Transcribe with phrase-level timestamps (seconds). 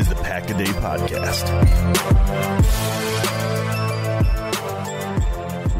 [0.00, 1.44] Is the Pack a Day Podcast.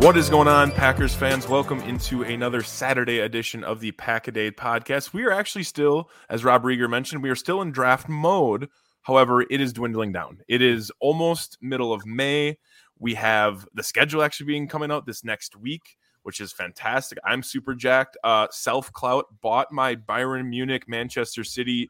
[0.03, 1.49] What is going on, Packers fans?
[1.49, 5.15] Welcome into another Saturday edition of the Pack a Day Podcast.
[5.15, 8.69] We are actually still, as Rob Rieger mentioned, we are still in draft mode.
[9.01, 10.41] However, it is dwindling down.
[10.49, 12.59] It is almost middle of May.
[12.99, 17.17] We have the schedule actually being coming out this next week which is fantastic.
[17.25, 18.19] I'm super jacked.
[18.23, 21.89] Uh, Self Clout bought my Bayern Munich Manchester City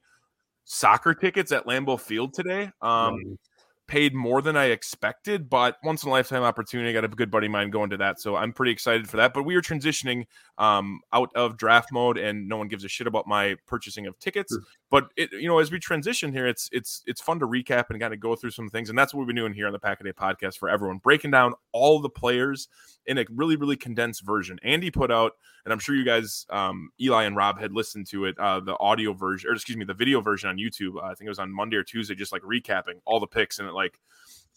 [0.65, 2.71] soccer tickets at Lambeau Field today.
[2.83, 3.39] Um,
[3.91, 6.89] paid more than I expected, but once in a lifetime opportunity.
[6.89, 9.17] I got a good buddy of mine going to that, so I'm pretty excited for
[9.17, 9.35] that.
[9.35, 10.27] But we are transitioning
[10.59, 14.17] um, out of draft mode, and no one gives a shit about my purchasing of
[14.21, 14.53] tickets.
[14.53, 14.63] Sure.
[14.91, 18.01] But it, you know, as we transition here, it's it's it's fun to recap and
[18.01, 19.79] kind of go through some things, and that's what we've been doing here on the
[19.81, 22.69] Pack a Day podcast for everyone, breaking down all the players
[23.07, 24.61] in a really really condensed version.
[24.63, 25.33] Andy put out,
[25.65, 28.79] and I'm sure you guys, um, Eli and Rob had listened to it, uh, the
[28.79, 30.97] audio version, or excuse me, the video version on YouTube.
[30.97, 33.59] Uh, I think it was on Monday or Tuesday, just like recapping all the picks,
[33.59, 33.80] and it like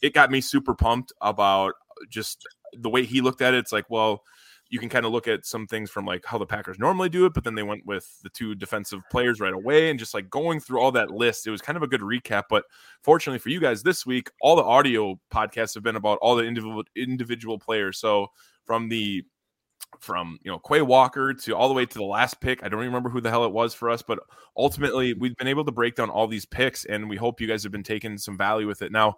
[0.02, 1.74] it got me super pumped about
[2.10, 3.58] just the way he looked at it.
[3.58, 4.24] It's like, well,
[4.70, 7.26] you can kind of look at some things from like how the Packers normally do
[7.26, 10.32] it, but then they went with the two defensive players right away and just like
[10.32, 11.46] going through all that list.
[11.46, 12.44] It was kind of a good recap.
[12.50, 12.66] But
[13.04, 16.44] fortunately for you guys this week, all the audio podcasts have been about all the
[16.44, 18.00] individual individual players.
[18.00, 18.28] So
[18.66, 19.24] from the
[20.00, 22.64] from you know Quay Walker to all the way to the last pick.
[22.64, 24.20] I don't remember who the hell it was for us, but
[24.58, 27.64] ultimately we've been able to break down all these picks, and we hope you guys
[27.64, 28.92] have been taking some value with it.
[28.92, 29.18] Now,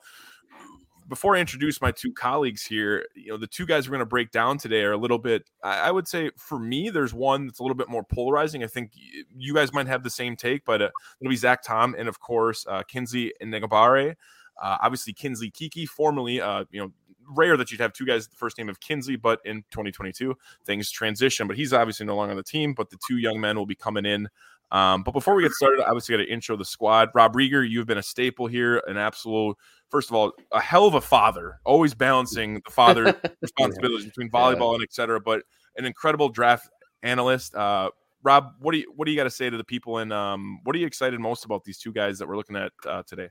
[1.08, 4.06] before I introduce my two colleagues here, you know, the two guys we're going to
[4.06, 7.60] break down today are a little bit, I, would say for me, there's one that's
[7.60, 8.64] a little bit more polarizing.
[8.64, 8.92] I think
[9.36, 10.90] you guys might have the same take, but uh,
[11.22, 14.16] it'll be Zach Tom and, of course, uh, and Enagbare.
[14.62, 16.92] Uh, obviously, Kingsley Keke, formerly, uh, you know,
[17.30, 20.92] rare that you'd have two guys the first name of Kingsley, but in 2022, things
[20.92, 21.48] transition.
[21.48, 23.76] But he's obviously no longer on the team, but the two young men will be
[23.76, 24.30] coming in
[24.72, 27.10] um, but before we get started, I obviously got to intro the squad.
[27.14, 29.58] Rob Rieger, you've been a staple here, an absolute,
[29.90, 34.72] first of all, a hell of a father, always balancing the father responsibilities between volleyball
[34.72, 34.76] yeah.
[34.76, 35.20] and etc.
[35.20, 35.44] But
[35.78, 36.70] an incredible draft
[37.04, 37.54] analyst.
[37.56, 37.92] Uh,
[38.24, 40.00] Rob, what do you what do you got to say to the people?
[40.00, 42.72] And um, what are you excited most about these two guys that we're looking at
[42.88, 43.30] uh, today?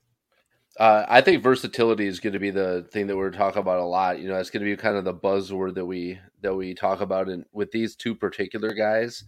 [0.78, 3.84] Uh, I think versatility is going to be the thing that we're talking about a
[3.84, 4.18] lot.
[4.18, 7.00] You know, it's going to be kind of the buzzword that we that we talk
[7.00, 7.28] about.
[7.28, 9.24] And with these two particular guys,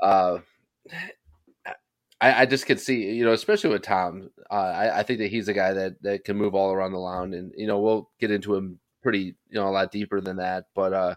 [0.00, 0.38] uh,
[2.20, 5.30] I, I, just could see, you know, especially with Tom, uh, I, I, think that
[5.30, 8.10] he's a guy that, that can move all around the lawn, and you know, we'll
[8.18, 10.66] get into him pretty, you know, a lot deeper than that.
[10.74, 11.14] But uh,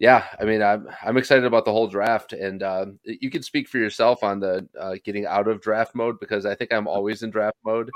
[0.00, 3.68] yeah, I mean, I'm I'm excited about the whole draft, and uh, you can speak
[3.68, 7.22] for yourself on the uh, getting out of draft mode because I think I'm always
[7.22, 7.90] in draft mode,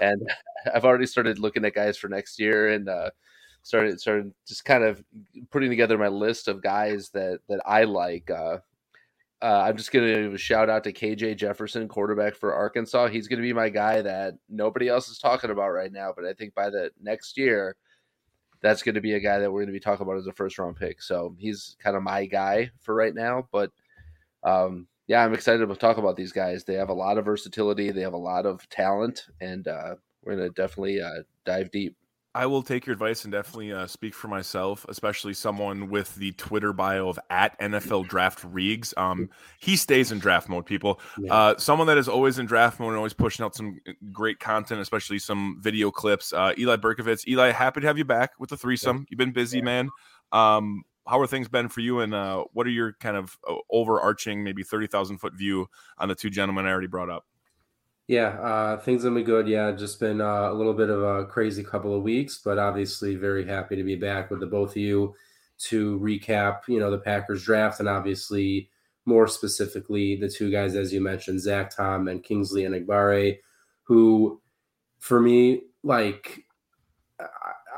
[0.00, 0.22] and
[0.74, 3.10] I've already started looking at guys for next year, and uh,
[3.62, 5.04] started started just kind of
[5.50, 8.30] putting together my list of guys that that I like.
[8.30, 8.58] Uh,
[9.42, 13.08] uh, I'm just going to shout out to KJ Jefferson, quarterback for Arkansas.
[13.08, 16.24] He's going to be my guy that nobody else is talking about right now, but
[16.24, 17.76] I think by the next year,
[18.62, 20.32] that's going to be a guy that we're going to be talking about as a
[20.32, 21.02] first round pick.
[21.02, 23.48] So he's kind of my guy for right now.
[23.50, 23.70] But
[24.42, 26.64] um, yeah, I'm excited to talk about these guys.
[26.64, 30.36] They have a lot of versatility, they have a lot of talent, and uh, we're
[30.36, 31.96] going to definitely uh, dive deep.
[32.34, 36.30] I will take your advice and definitely uh, speak for myself, especially someone with the
[36.32, 38.96] Twitter bio of at NFL Draft Regs.
[38.96, 39.28] Um,
[39.58, 41.00] he stays in draft mode, people.
[41.18, 41.34] Yeah.
[41.34, 44.38] Uh, someone that is always in draft mode and always pushing out some uh, great
[44.38, 46.32] content, especially some video clips.
[46.32, 47.26] Uh, Eli Berkovitz.
[47.26, 49.06] Eli, happy to have you back with the threesome.
[49.10, 49.64] You've been busy, yeah.
[49.64, 49.90] man.
[50.30, 53.56] Um, how are things been for you, and uh, what are your kind of uh,
[53.70, 55.66] overarching, maybe thirty thousand foot view
[55.98, 57.24] on the two gentlemen I already brought up?
[58.10, 59.46] Yeah, uh, things have been good.
[59.46, 63.14] Yeah, just been uh, a little bit of a crazy couple of weeks, but obviously
[63.14, 65.14] very happy to be back with the both of you
[65.68, 68.68] to recap, you know, the Packers draft and obviously
[69.04, 73.38] more specifically the two guys as you mentioned, Zach Tom and Kingsley Enagbare,
[73.84, 74.42] who
[74.98, 76.46] for me, like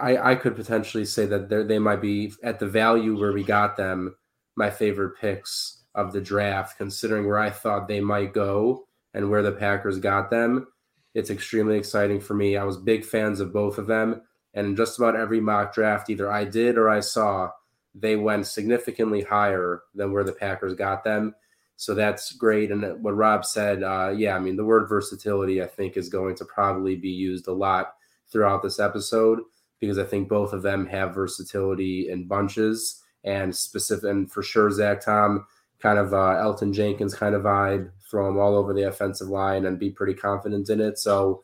[0.01, 3.77] I, I could potentially say that they might be at the value where we got
[3.77, 4.17] them,
[4.57, 9.43] my favorite picks of the draft, considering where I thought they might go and where
[9.43, 10.67] the Packers got them.
[11.15, 12.57] It's extremely exciting for me.
[12.57, 14.23] I was big fans of both of them.
[14.55, 17.51] And in just about every mock draft, either I did or I saw,
[17.95, 21.35] they went significantly higher than where the Packers got them.
[21.77, 22.71] So that's great.
[22.71, 26.37] And what Rob said, uh, yeah, I mean, the word versatility, I think, is going
[26.37, 27.95] to probably be used a lot
[28.31, 29.41] throughout this episode
[29.81, 34.71] because I think both of them have versatility in bunches and specific, and for sure,
[34.71, 35.47] Zach Tom,
[35.83, 39.67] kind of uh, Elgton Jenkins kind of vibe, throw him all over the offensive line
[39.67, 40.99] and be pretty confident in it.
[40.99, 41.43] So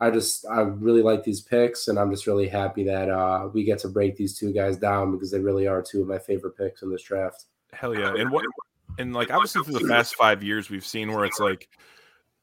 [0.00, 3.64] I just I really like these picks, and I'm just really happy that uh, we
[3.64, 6.56] get to break these two guys down because they really are two of my favorite
[6.56, 7.44] picks in this draft.
[7.72, 8.14] Hell yeah!
[8.14, 8.44] And what
[8.98, 11.68] and like obviously through the past five years, we've seen where it's like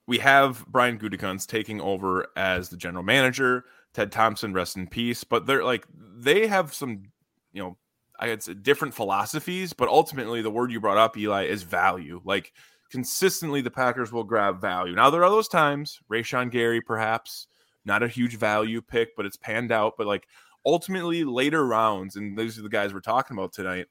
[0.06, 3.66] we have Brian Gutekunst taking over as the general manager.
[3.94, 5.24] Ted Thompson, rest in peace.
[5.24, 7.04] But they're like they have some,
[7.52, 7.78] you know,
[8.20, 12.22] I had different philosophies, but ultimately the word you brought up, Eli, is value.
[12.26, 12.54] Like
[12.90, 14.96] consistently the Packers will grab value.
[14.96, 17.48] Now there are those times, Rashan Gary perhaps
[17.86, 19.94] not a huge value pick, but it's panned out.
[19.98, 20.28] But like
[20.66, 23.88] ultimately later rounds, and these are the guys we're talking about tonight.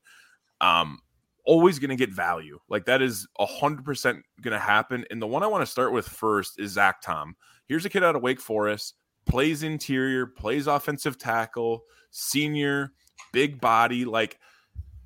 [0.61, 1.00] Um,
[1.44, 2.58] always to get value.
[2.69, 4.23] Like that is a hundred percent
[4.55, 5.05] to happen.
[5.11, 7.37] And the one I want to start with first is Zach Tom.
[7.67, 8.94] Here's a kid out of Wake Forest,
[9.25, 12.93] plays interior, plays offensive tackle, senior,
[13.36, 14.06] big body.
[14.06, 14.38] Like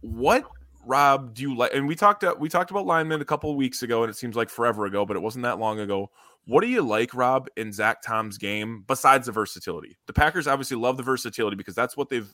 [0.02, 0.44] what
[0.86, 1.74] Rob, do you like?
[1.74, 4.48] And we talked we talked about linemen a couple weeks ago, and it seems like
[4.48, 6.10] forever ago, but it wasn't that long ago.
[6.46, 9.98] What do you like, Rob, in Zach Tom's game besides the versatility?
[10.06, 12.32] The Packers obviously love the versatility because that's what they've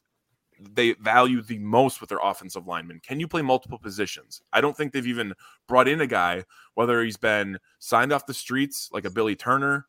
[0.61, 3.01] they value the most with their offensive linemen.
[3.01, 4.43] Can you play multiple positions?
[4.53, 5.33] I don't think they've even
[5.67, 6.45] brought in a guy,
[6.75, 9.87] whether he's been signed off the streets like a Billy Turner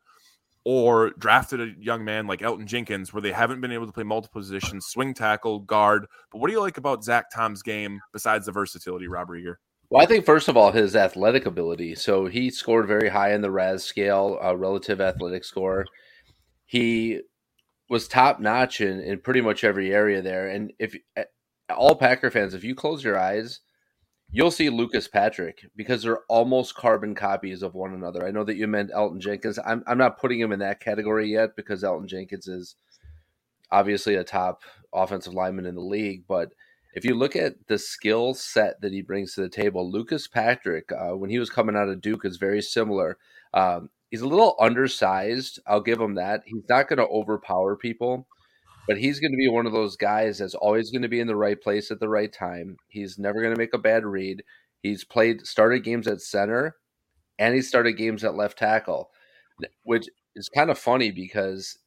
[0.70, 4.02] or drafted a young man like Elgton Jenkins, where they haven't been able to play
[4.02, 6.04] multiple positions, swing tackle, guard.
[6.30, 9.54] But what do you like about Zach Tom's game besides the versatility, Rob Rieger?
[9.88, 11.94] Well, I think first of all his athletic ability.
[11.94, 15.86] So he scored very high in the RAS scale, relative athletic score.
[16.66, 17.22] He
[17.88, 20.48] was top notch in, in pretty much every area there.
[20.48, 21.24] And if eh,
[21.70, 23.60] all Packer fans, if you close your eyes
[24.30, 28.26] you'll see Lucas Patrick because they're almost carbon copies of one another.
[28.26, 29.58] I know that you meant Elgton Jenkins.
[29.64, 32.76] I'm I'm not putting him in that category yet because Elgton Jenkins is
[33.70, 36.52] obviously a top offensive lineman in the league, but
[36.94, 40.90] if you look at the skill set that he brings to the table, Lucas Patrick,
[40.90, 43.18] uh, when he was coming out of Duke, is very similar.
[43.54, 45.60] Um, he's a little undersized.
[45.66, 46.42] I'll give him that.
[46.46, 48.26] He's not going to overpower people,
[48.88, 51.26] but he's going to be one of those guys that's always going to be in
[51.26, 52.78] the right place at the right time.
[52.88, 54.42] He's never going to make a bad read.
[54.82, 56.74] He's played started games at center
[57.38, 59.10] and he started games at left tackle,
[59.82, 61.78] which is kind of funny because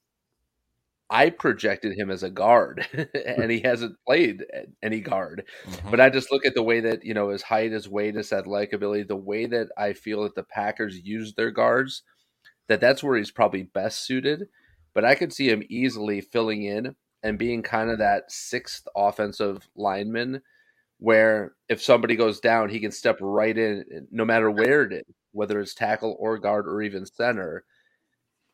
[1.10, 2.86] I projected him as a guard
[3.26, 4.46] and he hasn't played
[4.84, 5.46] any guard.
[5.66, 5.90] Mm-hmm.
[5.90, 8.32] But I just look at the way that, you know, his height, his weight, his
[8.32, 12.04] athletic ability, the way that I feel that the Packers use their guards,
[12.68, 14.50] that that's where he's probably best suited
[14.94, 19.68] but I could see him easily filling in and being kind of that sixth offensive
[19.76, 20.42] lineman
[21.00, 25.16] where if somebody goes down, he can step right in no matter where it is,
[25.32, 27.64] whether it's tackle or guard or even center.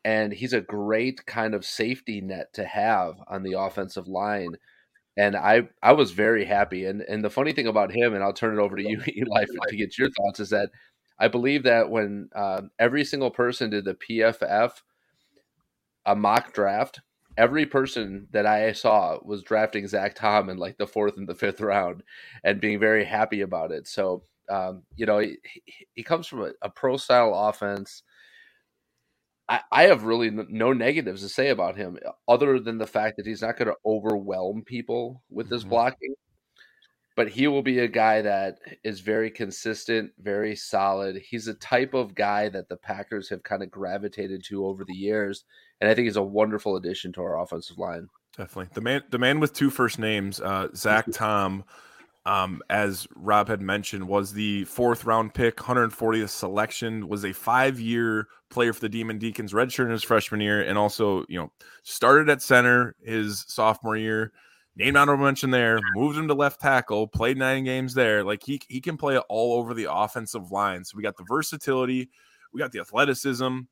[0.04, 4.54] And he's a great kind of safety net to have on the offensive line.
[5.16, 6.86] And I, I was very happy.
[6.86, 9.44] And and the funny thing about him, and I'll turn it over to you, Eli,
[9.68, 10.70] to get your thoughts, is that
[11.18, 14.72] I believe that when uh, every single person did the PFF
[16.08, 17.00] a mock draft,
[17.36, 21.34] every person that I saw was drafting Zach Tom in like the fourth and the
[21.34, 22.02] fifth round
[22.42, 23.86] and being very happy about it.
[23.86, 25.36] So, um, you know, he,
[25.92, 28.02] he comes from a, a, pro style offense.
[29.50, 33.26] I, I have really no negatives to say about him other than the fact that
[33.26, 35.70] he's not going to overwhelm people with his mm-hmm.
[35.70, 36.14] blocking
[37.18, 41.16] but he will be a guy that is very consistent, very solid.
[41.16, 44.94] He's a type of guy that the Packers have kind of gravitated to over the
[44.94, 45.42] years,
[45.80, 48.08] and I think he's a wonderful addition to our offensive line.
[48.36, 51.64] Definitely, the man, the man with two first names, uh, Zach Tom.
[52.26, 57.80] Um, as Rob had mentioned, was the fourth round pick, 140th selection, was a five
[57.80, 61.50] year player for the Demon Deacons, redshirt in his freshman year, and also, you know,
[61.84, 64.32] started at center his sophomore year,
[64.78, 68.22] Name honorable mention there, moved him to left tackle, played nine games there.
[68.22, 70.84] Like he he can play all over the offensive line.
[70.84, 72.10] So we got the versatility,
[72.52, 73.62] we got the athleticism.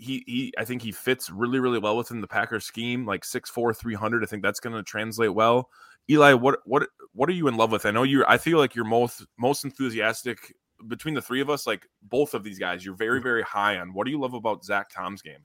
[0.00, 3.76] He he I think he fits really, really well within the Packers scheme, like 6'4,
[3.76, 4.22] 300.
[4.22, 5.68] I think that's gonna translate well.
[6.10, 7.86] Eli, what what what are you in love with?
[7.86, 10.54] I know you I feel like you're most most enthusiastic
[10.88, 13.94] between the three of us, like both of these guys, you're very, very high on.
[13.94, 15.44] What do you love about Zach Tom's game?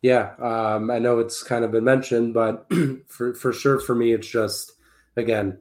[0.00, 2.66] Yeah, um, I know it's kind of been mentioned, but
[3.06, 4.72] for for sure for me, it's just
[5.16, 5.58] again,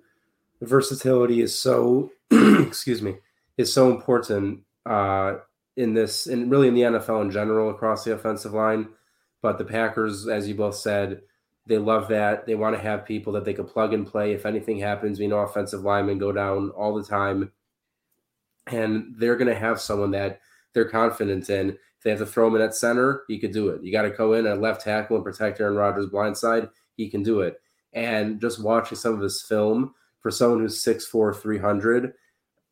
[0.60, 3.18] the versatility is so excuse me
[3.58, 5.36] is so important uh,
[5.78, 8.90] in this and really in the NFL in general across the offensive line.
[9.42, 11.22] But the Packers, as you both said,
[11.66, 12.46] they love that.
[12.46, 14.34] They want to have people that they can plug and play.
[14.34, 17.52] If anything happens, we know offensive linemen go down all the time,
[18.68, 20.42] and they're going to have someone that
[20.74, 23.70] they're confident in if they have to throw him in at center, he could do
[23.70, 23.84] it.
[23.84, 26.68] You got to go in at left tackle and protect Aaron Rodgers' blind side.
[26.98, 27.62] He can do it.
[27.94, 32.14] And just watching some of his film for someone who's 6'4", 300,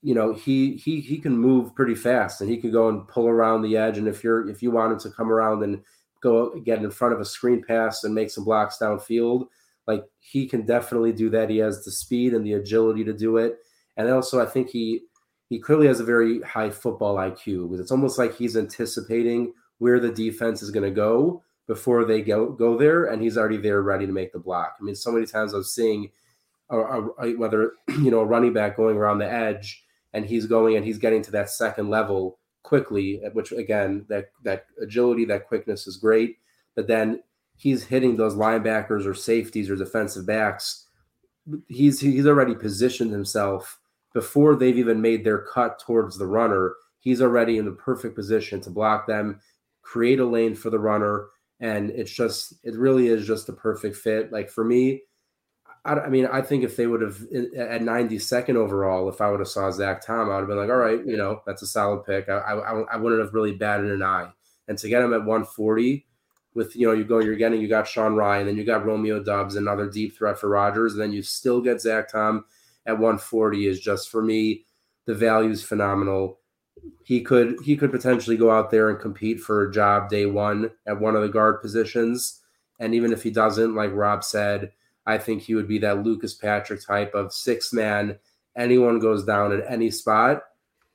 [0.01, 3.27] you know, he he he can move pretty fast and he can go and pull
[3.27, 3.97] around the edge.
[3.97, 5.81] And if you're if you want him to come around and
[6.21, 9.47] go get in front of a screen pass and make some blocks downfield,
[9.87, 11.49] like he can definitely do that.
[11.49, 13.57] He has the speed and the agility to do it.
[13.97, 15.01] And also I think he
[15.49, 20.11] he clearly has a very high football IQ it's almost like he's anticipating where the
[20.11, 24.07] defense is going to go before they go go there, and he's already there ready
[24.07, 24.75] to make the block.
[24.79, 26.09] I mean, so many times I was seeing
[26.71, 30.75] a, a, whether you know a running back going around the edge, and he's going
[30.75, 35.87] and he's getting to that second level quickly, which again that that agility, that quickness
[35.87, 36.37] is great,
[36.75, 37.21] but then
[37.55, 40.87] he's hitting those linebackers or safeties or defensive backs.
[41.67, 43.79] He's he's already positioned himself
[44.13, 48.59] before they've even made their cut towards the runner, he's already in the perfect position
[48.61, 49.39] to block them,
[49.81, 51.27] create a lane for the runner.
[51.59, 54.31] And it's just, it really is just a perfect fit.
[54.31, 55.01] Like for me,
[55.85, 59.39] I, I mean, I think if they would have at 92nd overall, if I would
[59.39, 61.67] have saw Zach Tom, I would have been like, all right, you know, that's a
[61.67, 62.29] solid pick.
[62.29, 64.29] I, I, I wouldn't have really batted an eye.
[64.67, 66.05] And to get him at 140,
[66.53, 69.21] with you know you go you're getting you got Sean Rhyan, then you got Romeo
[69.21, 72.45] Doubs, another deep threat for Rodgers, and then you still get Zach Tom
[72.85, 74.65] at 140 is just for me
[75.05, 76.39] the value is phenomenal.
[77.03, 80.71] He could he could potentially go out there and compete for a job day one
[80.87, 82.41] at one of the guard positions,
[82.79, 84.71] and even if he doesn't, like Rob said,
[85.05, 88.17] I think he would be that Lucas Patrick type of six man.
[88.55, 90.43] Anyone goes down at any spot,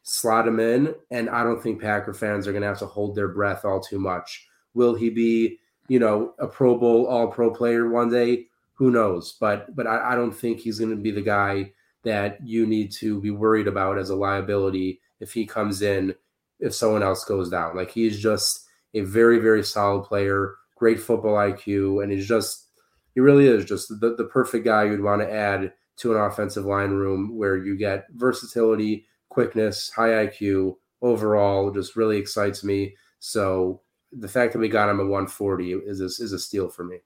[0.03, 3.15] slot him in, and I don't think Packer fans are going to have to hold
[3.15, 4.47] their breath all too much.
[4.75, 5.59] Will he be,
[5.89, 8.47] you know, a Pro Bowl All Pro player one day?
[8.75, 9.37] Who knows?
[9.41, 12.93] But but I, I don't think he's going to be the guy that you need
[12.93, 16.15] to be worried about as a liability if he comes in
[16.61, 17.77] if someone else goes down.
[17.77, 22.64] Like he's just a very, very solid player, great football IQ, and he's just
[23.15, 26.65] he really is just the, the perfect guy you'd want to add to an offensive
[26.65, 30.77] line room where you get versatility, quickness, high IQ.
[31.03, 32.97] Overall, just really excites me.
[33.19, 36.85] So the fact that we got him at 140 is a, is a steal for
[36.85, 36.99] me.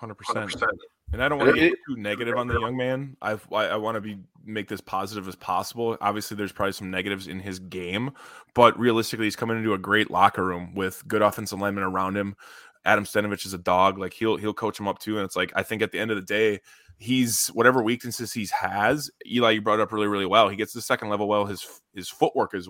[0.00, 0.14] 100%.
[0.16, 0.66] 100%.
[1.12, 3.16] And I don't want to be too negative on the young man.
[3.22, 5.96] I've, I, I want to be make this positive as possible.
[6.00, 8.10] Obviously, there's probably some negatives in his game,
[8.52, 12.34] but realistically, he's coming into a great locker room with good offensive linemen around him.
[12.84, 13.98] Adam Stenavich is a dog.
[13.98, 15.16] Like he'll he'll coach him up too.
[15.16, 16.60] And it's like I think at the end of the day,
[16.98, 19.10] he's whatever weaknesses he has.
[19.26, 20.48] Eli, you brought up really really well.
[20.48, 21.46] He gets the second level well.
[21.46, 22.68] His his footwork is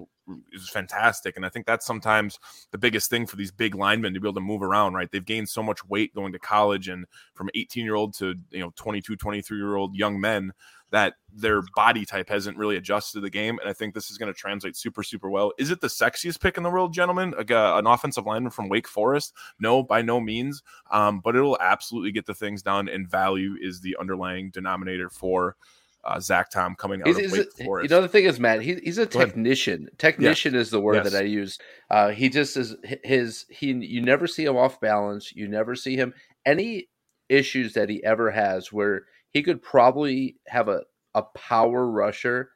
[0.52, 2.38] is fantastic, and I think that's sometimes
[2.70, 4.94] the biggest thing for these big linemen to be able to move around.
[4.94, 8.34] Right, they've gained so much weight going to college, and from 18 year old to
[8.50, 10.52] you know 22, 23 year old young men
[10.94, 13.58] that their body type hasn't really adjusted to the game.
[13.58, 15.52] And I think this is going to translate super, super well.
[15.58, 17.34] Is it the sexiest pick in the world, gentlemen?
[17.36, 19.34] Like uh, an offensive lineman from Wake Forest?
[19.58, 20.62] No, by no means.
[20.92, 25.56] Um, but it'll absolutely get the things done, and value is the underlying denominator for.
[26.04, 27.90] Uh, Zach Tom coming out he's, of Wake a, Forest.
[27.90, 29.88] You know the thing is, Matt, he, he's a technician.
[29.98, 30.60] Technician yeah.
[30.60, 31.10] is the word yes.
[31.10, 31.58] that I use.
[31.90, 33.72] Uh, he just is his he.
[33.72, 35.34] You never see him off balance.
[35.34, 36.12] You never see him
[36.44, 36.88] any
[37.28, 40.82] issues that he ever has where he could probably have a,
[41.14, 42.50] a power rusher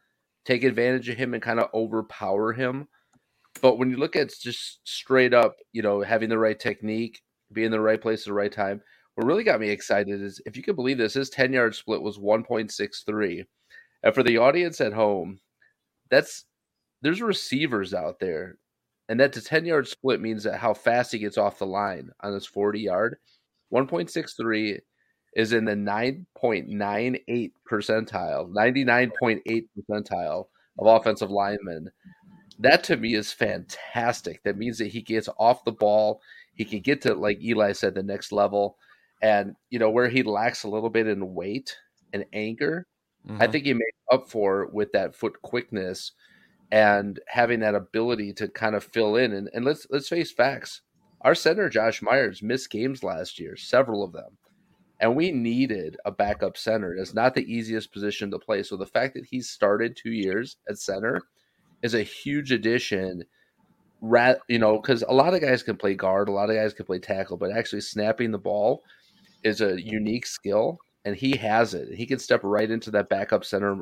[0.46, 2.88] take advantage of him and kind of overpower him.
[3.60, 7.20] But when you look at just straight up, you know, having the right technique,
[7.52, 8.80] being in the right place at the right time,
[9.16, 12.00] what really got me excited is if you can believe this, his 10 yard split
[12.00, 13.44] was 1.63.
[14.04, 15.40] And for the audience at home,
[16.10, 16.44] that's
[17.02, 18.58] there's receivers out there.
[19.08, 22.10] And that the 10 yard split means that how fast he gets off the line
[22.20, 23.16] on this 40 yard.
[23.74, 24.78] 1.63
[25.38, 30.46] is in the 9.98 percentile, 99.8 percentile
[30.78, 31.90] of offensive linemen.
[32.58, 34.42] That to me is fantastic.
[34.42, 36.20] That means that he gets off the ball.
[36.54, 38.76] He can get to, like Eli said, the next level.
[39.22, 41.76] And, you know, where he lacks a little bit in weight,
[42.12, 42.86] and anger.
[43.26, 43.42] Mm-hmm.
[43.42, 46.12] I think he made up for with that foot quickness
[46.70, 49.32] and having that ability to kind of fill in.
[49.32, 50.82] And, and let's let's face facts.
[51.22, 54.38] Our center Josh Myers missed games last year, several of them.
[55.00, 56.94] And we needed a backup center.
[56.94, 58.62] It's not the easiest position to play.
[58.62, 61.22] So the fact that he started two years at center
[61.82, 63.22] is a huge addition.
[64.00, 66.74] Rat, you know, because a lot of guys can play guard, a lot of guys
[66.74, 68.82] can play tackle, but actually snapping the ball
[69.44, 71.94] is a unique skill, and he has it.
[71.94, 73.78] He can step right into that backup center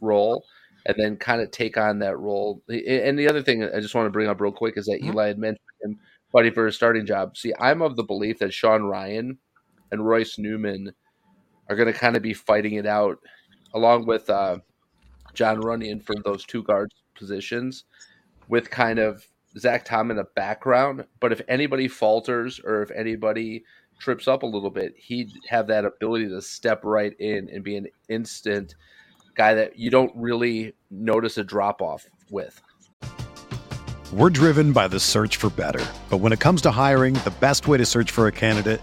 [0.00, 0.44] role
[0.86, 2.62] and then kind of take on that role.
[2.68, 5.12] And the other thing I just want to bring up real quick is that mm-hmm.
[5.12, 5.98] Eli had mentioned him
[6.32, 7.36] fighting for a starting job.
[7.36, 9.38] See, I'm of the belief that Sean Rhyan
[9.92, 10.92] and Royce Newman
[11.68, 13.18] are going to kind of be fighting it out
[13.74, 14.58] along with uh,
[15.34, 17.84] Jon Runyan for those two guard positions
[18.48, 19.24] with kind of
[19.58, 21.04] Zach Tom in the background.
[21.20, 23.64] But if anybody falters or if anybody
[23.98, 27.76] trips up a little bit, he'd have that ability to step right in and be
[27.76, 28.74] an instant
[29.34, 32.60] guy that you don't really notice a drop off with.
[34.12, 35.84] We're driven by the search for better.
[36.10, 38.82] But when it comes to hiring, the best way to search for a candidate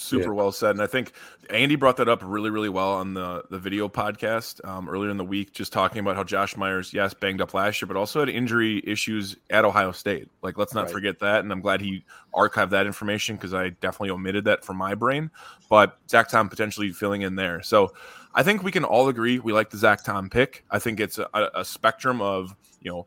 [0.00, 0.30] super yeah.
[0.30, 0.70] well said.
[0.70, 1.12] And I think
[1.50, 5.16] Andy brought that up really, really well on the the video podcast um, earlier in
[5.16, 8.20] the week, just talking about how Josh Myers, yes, banged up last year, but also
[8.20, 10.28] had injury issues at Ohio State.
[10.42, 10.92] Like, let's not right.
[10.92, 11.40] forget that.
[11.40, 15.30] And I'm glad he archived that information because I definitely omitted that from my brain.
[15.68, 17.62] But Zach Tom potentially filling in there.
[17.62, 17.92] So
[18.34, 20.64] I think we can all agree we like the Zach Tom pick.
[20.70, 23.06] I think it's a, a spectrum of you know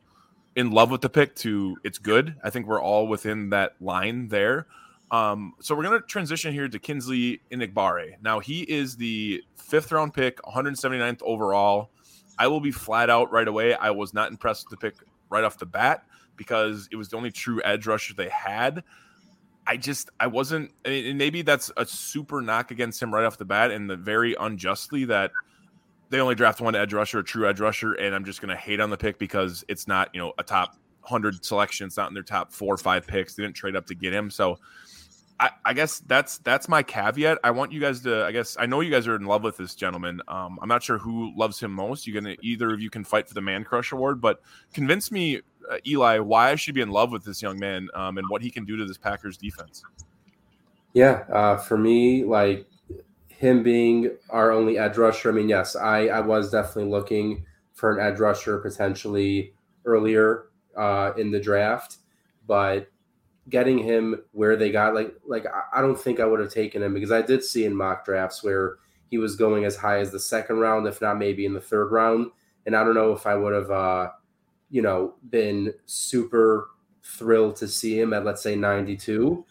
[0.56, 2.36] in love with the pick to it's good.
[2.44, 4.68] I think we're all within that line there.
[5.14, 8.16] Um, so we're going to transition here to Kingsley Enagbare.
[8.24, 11.92] Now he is the fifth round pick, 179th overall.
[12.40, 13.76] I will be flat out right away.
[13.76, 14.96] I was not impressed with the pick
[15.30, 16.04] right off the bat
[16.36, 18.84] because it was the only true edge rusher they had.
[19.68, 20.72] I just I wasn't.
[20.84, 24.36] And maybe that's a super knock against him right off the bat, and the very
[24.40, 25.32] unjustly that
[26.10, 28.60] they only draft one edge rusher, a true edge rusher, and I'm just going to
[28.60, 31.86] hate on the pick because it's not you know a top hundred selection.
[31.86, 33.36] It's not in their top four or five picks.
[33.36, 34.58] They didn't trade up to get him, so
[35.40, 37.40] I, I, guess that's that's my caveat.
[37.44, 38.26] I want you guys to.
[38.26, 40.22] I guess I know you guys are in love with this gentleman.
[40.28, 42.08] Um, I'm not sure who loves him most.
[42.08, 44.42] You gonna either of you can fight for the Man Crush Award, but
[44.74, 45.42] convince me,
[45.72, 48.42] uh, Eli, why I should be in love with this young man um, and what
[48.42, 49.84] he can do to this Packers defense.
[50.94, 52.68] Yeah, uh, for me, like
[53.28, 55.30] him being our only edge rusher.
[55.30, 59.54] I mean, yes, I I was definitely looking for an edge rusher potentially
[59.86, 60.46] earlier
[60.78, 61.98] uh, in the draft,
[62.48, 62.88] but
[63.50, 66.94] getting him where they got like like I don't think I would have taken him
[66.94, 68.78] because I did see in mock drafts where
[69.10, 71.92] he was going as high as the second round, if not maybe in the third
[71.92, 72.32] round.
[72.66, 74.10] And I don't know if I would have uh,
[74.74, 76.72] you know, been super
[77.04, 79.46] thrilled to see him at let's say 92.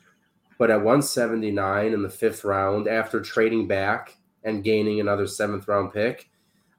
[0.58, 5.92] But at 179 in the fifth round, after trading back and gaining another seventh round
[5.92, 6.28] pick,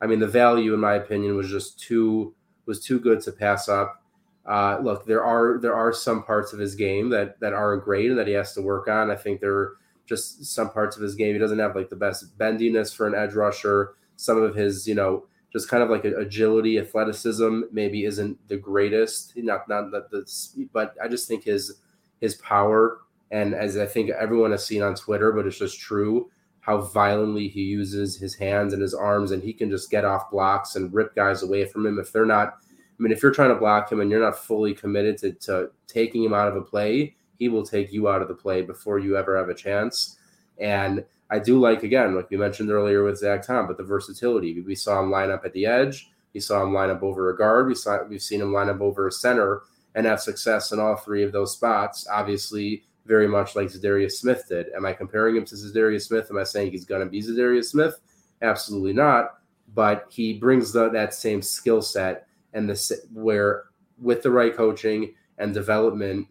[0.01, 3.69] I mean the value, in my opinion, was just too was too good to pass
[3.69, 4.02] up.
[4.45, 8.09] Uh, look, there are there are some parts of his game that that aren't great
[8.09, 9.09] and that he has to work on.
[9.09, 11.95] I think there are just some parts of his game he doesn't have like the
[11.95, 13.95] best bendiness for an edge rusher.
[14.17, 19.33] Some of his, you know, just kind of like agility, athleticism maybe isn't the greatest.
[19.37, 21.79] Not not that the, but I just think his
[22.19, 22.99] his power
[23.31, 26.29] and as I think everyone has seen on Twitter, but it's just true
[26.59, 30.31] how violently he uses his hands and his arms, and he can just get off
[30.31, 32.57] blocks and rip guys away from him if they're not.
[32.99, 35.71] I mean, if you're trying to block him and you're not fully committed to, to
[35.87, 38.99] taking him out of a play, he will take you out of the play before
[38.99, 40.17] you ever have a chance.
[40.59, 44.61] And I do like again, like we mentioned earlier with Zach Tom, but the versatility.
[44.61, 46.11] We saw him line up at the edge.
[46.33, 47.67] We saw him line up over a guard.
[47.67, 49.63] We saw we've seen him line up over a center
[49.95, 52.07] and have success in all three of those spots.
[52.11, 54.67] Obviously, very much like Za'Darius Smith did.
[54.75, 56.27] Am I comparing him to Za'Darius Smith?
[56.29, 57.99] Am I saying he's going to be Za'Darius Smith?
[58.41, 59.39] Absolutely not.
[59.73, 63.65] But he brings the, that same skill set and the where
[64.01, 66.27] with the right coaching and development,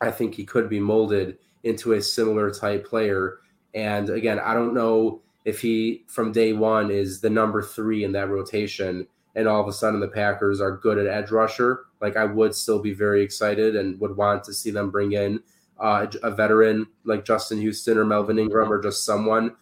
[0.00, 3.38] I think he could be molded into a similar type player
[3.76, 8.12] and again, I don't know if he from day one is the number three in
[8.12, 11.84] that rotation, and all of a sudden the Packers are good at edge rusher.
[12.00, 15.40] Like I would still be very excited and would want to see them bring in
[15.78, 19.54] uh, a veteran like Justin Houston or Melvin Ingram or just someone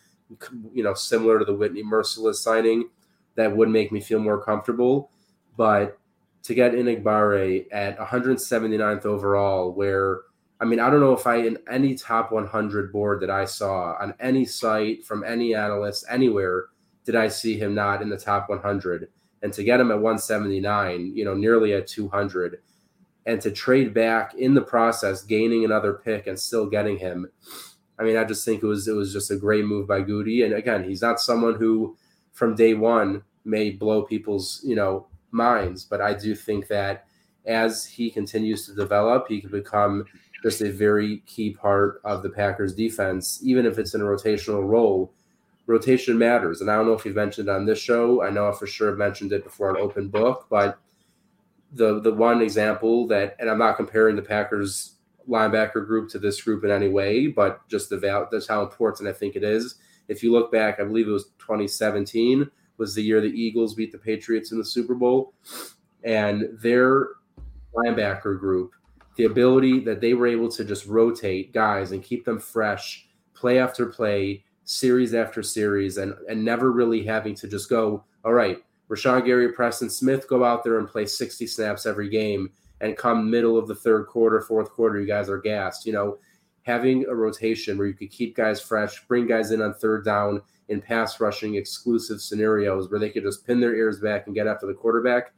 [0.73, 2.89] you know similar to the Whitney Mercilus signing
[3.35, 5.11] that would make me feel more comfortable.
[5.57, 5.99] But
[6.45, 10.21] to get Enagbare at 179th overall, where
[10.61, 13.97] I mean, I don't know if I in any top 100 board that I saw
[14.01, 16.67] on any site from any analyst anywhere
[17.05, 19.09] did I see him not in the top 100.
[19.43, 22.61] And to get him at 179, you know, nearly at 200,
[23.27, 27.31] and to trade back in the process, gaining another pick and still getting him.
[27.99, 30.43] I mean, I just think it was it was just a great move by Goody.
[30.43, 31.97] And again, he's not someone who
[32.33, 37.07] from day one may blow people's you know minds, but I do think that
[37.45, 40.07] as he continues to develop, he can become
[40.43, 44.67] just a very key part of the Packers defense, even if it's in a rotational
[44.67, 45.13] role.
[45.67, 46.61] Rotation matters.
[46.61, 48.23] And I don't know if you've mentioned on this show.
[48.23, 50.79] I know I for sure mentioned it before on open book, but
[51.73, 54.97] the the one example that and I'm not comparing the Packers
[55.29, 59.13] linebacker group to this group in any way, but just the that's how important I
[59.13, 59.77] think it is.
[60.09, 63.93] If you look back, I believe it was 2017 was the year the Eagles beat
[63.93, 65.35] the Patriots in the Super Bowl,
[66.03, 67.09] and their
[67.75, 68.73] linebacker group
[69.17, 73.59] the ability that they were able to just rotate guys and keep them fresh, play
[73.59, 78.59] after play, series after series, and and never really having to just go, all right,
[78.91, 83.31] Rashan Gary, Preston Smith, go out there and play 60 snaps every game, and come
[83.31, 85.87] middle of the third quarter, fourth quarter, you guys are gassed.
[85.87, 86.19] You know,
[86.63, 90.43] having a rotation where you could keep guys fresh, bring guys in on third down
[90.69, 94.47] in pass rushing exclusive scenarios where they could just pin their ears back and get
[94.47, 95.33] after the quarterback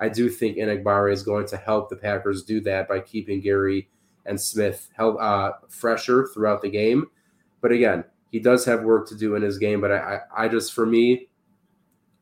[0.00, 3.88] I do think Enagbare is going to help the Packers do that by keeping Gary
[4.24, 7.08] and Smith help, uh, fresher throughout the game.
[7.60, 9.82] But again, he does have work to do in his game.
[9.82, 9.96] But I,
[10.34, 11.28] I, I just for me,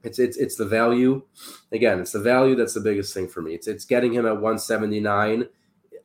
[0.02, 1.22] it's it's it's the value.
[1.70, 3.54] Again, it's the value that's the biggest thing for me.
[3.54, 5.48] It's it's getting him at 179.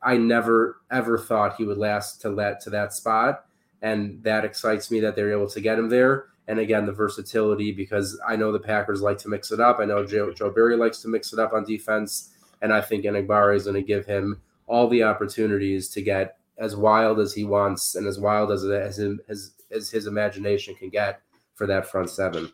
[0.00, 3.46] I never ever thought he would last to that to that spot,
[3.82, 7.72] and that excites me that they're able to get him there and again the versatility
[7.72, 9.78] because I know the Packers like to mix it up.
[9.80, 13.04] I know Joe, Joe Barry likes to mix it up on defense, and I think
[13.04, 17.44] Enagbare is going to give him all the opportunities to get as wild as he
[17.44, 21.20] wants and as wild as as as his imagination can get
[21.54, 22.52] for that front seven.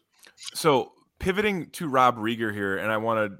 [0.55, 3.39] So pivoting to Rob Rieger here, and I want to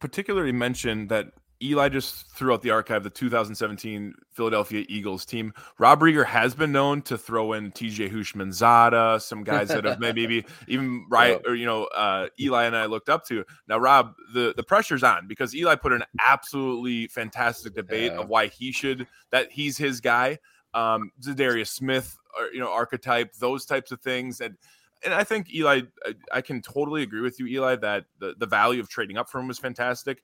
[0.00, 5.52] particularly mention that Eli just threw out the archive the 2017 Philadelphia Eagles team.
[5.78, 10.44] Rob Rieger has been known to throw in TJ Houshmandzadeh, some guys that have maybe
[10.68, 13.44] even right or you know uh, Eli and I looked up to.
[13.66, 18.20] Now, Rob, the the pressure's on because Eli put an absolutely fantastic debate yeah.
[18.20, 20.38] of why he should that he's his guy.
[20.74, 24.56] Um, Za'Darius Smith, or, you know, archetype, those types of things, and
[25.04, 28.46] and I think Eli, I, I can totally agree with you, Eli, that the, the
[28.46, 30.22] value of trading up for him was fantastic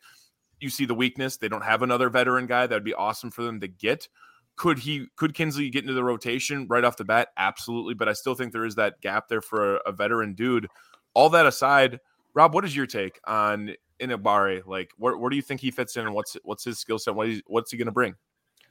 [0.61, 1.37] you see the weakness.
[1.37, 2.67] They don't have another veteran guy.
[2.67, 4.09] That'd be awesome for them to get.
[4.57, 7.29] Could he could Kingsley get into the rotation right off the bat?
[7.37, 7.95] Absolutely.
[7.95, 10.69] But I still think there is that gap there for a, a veteran dude.
[11.13, 12.01] All that aside,
[12.35, 14.67] Rob, what is your take on Enagbare?
[14.67, 17.15] Like, where, where do you think he fits in, and what's what's his skill set?
[17.15, 18.15] What is, what's he going to bring?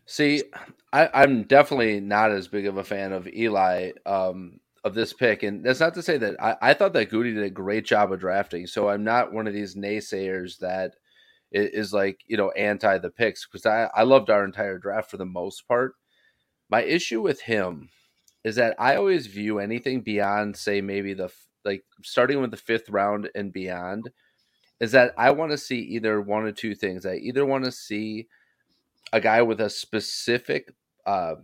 [0.06, 0.44] See,
[0.92, 5.44] I, am definitely not as big of a fan of Eli um, of this pick,
[5.44, 8.12] and that's not to say that I, I thought that Goody did a great job
[8.12, 8.68] of drafting.
[8.68, 10.96] So I'm not one of these naysayers that
[11.54, 15.12] is, is like you know anti the picks because I I loved our entire draft
[15.12, 15.94] for the most part.
[16.70, 17.90] My issue with him
[18.44, 21.32] is that I always view anything beyond say maybe the
[21.66, 24.10] like starting with the fifth round and beyond
[24.80, 27.06] is that I want to see either one or two things.
[27.06, 28.28] I either want to see
[29.14, 30.74] a guy with a specific
[31.06, 31.36] uh,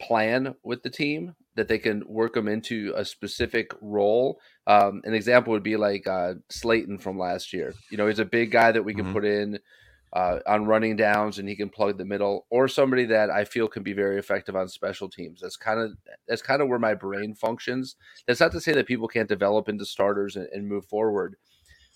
[0.00, 4.40] plan with the team that they can work them into a specific role.
[4.66, 7.74] Um, an example would be like uh, Slaton from last year.
[7.90, 9.12] You know, he's a big guy that we can mm-hmm.
[9.12, 9.58] put in
[10.12, 13.66] uh, on running downs and he can plug the middle, or somebody that I feel
[13.66, 15.40] can be very effective on special teams.
[15.40, 15.92] That's kind of
[16.28, 17.96] that's kind of where my brain functions.
[18.26, 21.36] That's not to say that people can't develop into starters and, and move forward.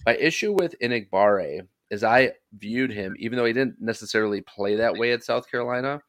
[0.05, 4.97] My issue with Enagbare is I viewed him, even though he didn't necessarily play that
[4.97, 6.01] way at South Carolina,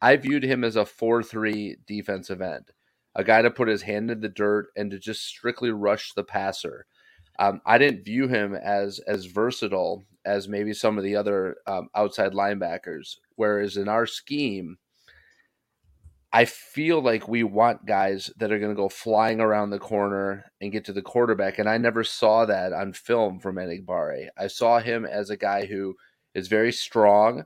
[0.00, 2.70] I viewed him as a 4 3 defensive end,
[3.14, 6.24] a guy to put his hand in the dirt and to just strictly rush the
[6.24, 6.86] passer.
[7.38, 11.88] Um, I didn't view him as as versatile as maybe some of the other um,
[11.94, 13.16] outside linebackers.
[13.36, 14.78] Whereas in our scheme,
[16.32, 20.50] I feel like we want guys that are going to go flying around the corner
[20.60, 21.58] and get to the quarterback.
[21.58, 24.28] And I never saw that on film from Enagbare.
[24.38, 25.94] I saw him as a guy who
[26.34, 27.44] is very strong.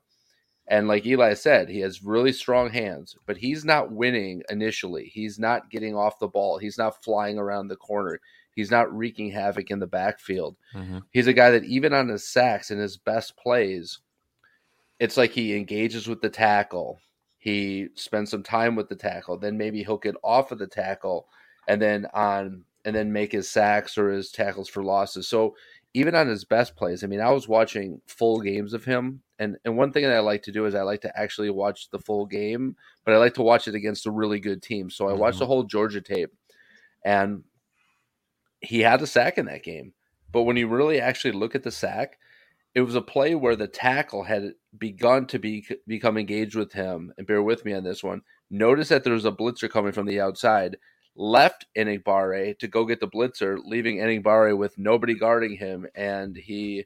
[0.68, 5.10] And like Eli said, he has really strong hands, but he's not winning initially.
[5.14, 6.58] He's not getting off the ball.
[6.58, 8.20] He's not flying around the corner.
[8.54, 10.56] He's not wreaking havoc in the backfield.
[10.74, 10.98] Mm-hmm.
[11.12, 14.00] He's a guy that even on his sacks and his best plays,
[14.98, 16.98] it's like he engages with the tackle
[17.46, 21.28] he spends some time with the tackle, then maybe he'll get off of the tackle
[21.68, 25.28] and then on and then make his sacks or his tackles for losses.
[25.28, 25.54] So
[25.94, 29.56] even on his best plays, I mean, I was watching full games of him, and
[29.64, 31.98] and one thing that I like to do is I like to actually watch the
[31.98, 34.90] full game, but I like to watch it against a really good team.
[34.90, 35.40] So I watched mm-hmm.
[35.40, 36.32] the whole Georgia tape,
[37.04, 37.44] and
[38.60, 39.92] he had a sack in that game.
[40.32, 42.18] But when you really actually look at the sack,
[42.74, 47.12] it was a play where the tackle had begun to be become engaged with him.
[47.16, 48.22] And bear with me on this one.
[48.50, 50.76] Notice that there was a blitzer coming from the outside.
[51.16, 56.84] Left Enagbare to go get the blitzer, leaving Enagbare with nobody guarding him, and he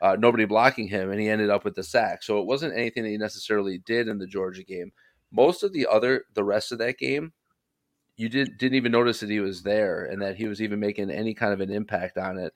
[0.00, 2.22] uh, nobody blocking him, and he ended up with the sack.
[2.22, 4.92] So it wasn't anything that he necessarily did in the Georgia game.
[5.32, 7.32] Most of the other, the rest of that game,
[8.16, 11.10] you did, didn't even notice that he was there and that he was even making
[11.10, 12.52] any kind of an impact on it.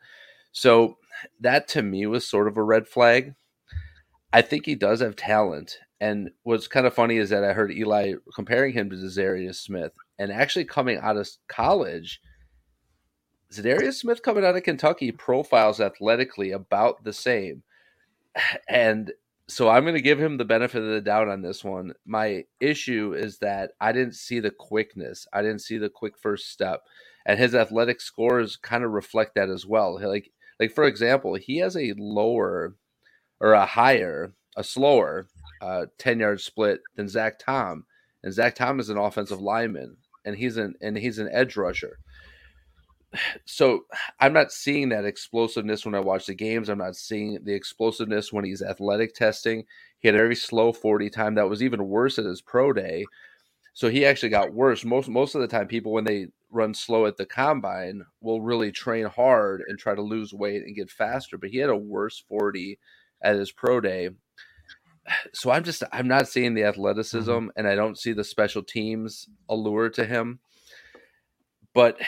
[0.52, 0.98] So
[1.40, 3.34] that to me was sort of a red flag.
[4.32, 5.78] I think he does have talent.
[6.00, 9.92] And what's kind of funny is that I heard Eli comparing him to Za'Darius Smith.
[10.22, 12.20] And actually coming out of college,
[13.52, 17.64] Za'Darius Smith coming out of Kentucky profiles athletically about the same.
[18.68, 19.12] And
[19.48, 21.92] so I'm going to give him the benefit of the doubt on this one.
[22.06, 25.26] My issue is that I didn't see the quickness.
[25.32, 26.82] I didn't see the quick first step.
[27.26, 30.00] And his athletic scores kind of reflect that as well.
[30.00, 30.30] Like
[30.60, 32.76] like for example, he has a lower
[33.40, 35.26] or a higher, a slower
[35.60, 37.84] uh, ten yard split than Zach Tom,
[38.22, 41.98] and Zach Tom is an offensive lineman, and he's an and he's an edge rusher.
[43.44, 43.84] So
[44.20, 46.70] I'm not seeing that explosiveness when I watch the games.
[46.70, 49.64] I'm not seeing the explosiveness when he's athletic testing.
[49.98, 53.04] He had a very slow 40 time that was even worse at his pro day.
[53.74, 54.84] So he actually got worse.
[54.84, 58.70] Most most of the time, people when they run slow at the combine will really
[58.70, 61.38] train hard and try to lose weight and get faster.
[61.38, 62.78] But he had a worse 40
[63.22, 64.10] at his pro day.
[65.34, 67.48] So I'm just I'm not seeing the athleticism mm-hmm.
[67.56, 70.40] and I don't see the special teams allure to him.
[71.74, 71.98] But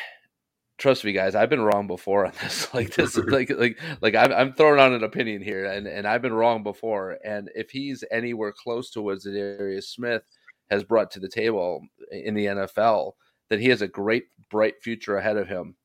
[0.77, 4.33] trust me guys i've been wrong before on this like this like like like I'm,
[4.33, 8.03] I'm throwing on an opinion here and and i've been wrong before and if he's
[8.11, 10.25] anywhere close to what Za'Darius smith
[10.73, 11.81] has brought to the table
[12.11, 13.13] in the nfl
[13.49, 15.77] that he has a great, bright future ahead of him.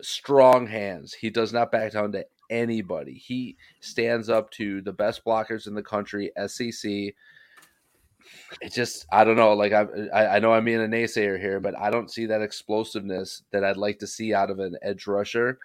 [0.00, 1.14] Strong hands.
[1.14, 3.14] He does not back down to anybody.
[3.14, 7.14] He stands up to the best blockers in the country, SEC.
[8.60, 9.54] It just, I don't know.
[9.54, 13.42] Like I, I know I'm being a naysayer here, but I don't see that explosiveness
[13.50, 15.58] that I'd like to see out of an edge rusher,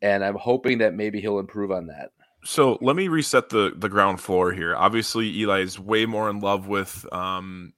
[0.00, 2.12] and I'm hoping that maybe he'll improve on that.
[2.44, 4.74] So let me reset the the ground floor here.
[4.74, 7.72] Obviously, Eli is way more in love with um,